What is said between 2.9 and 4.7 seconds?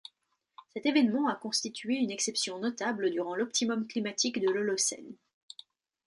durant l'optimum climatique de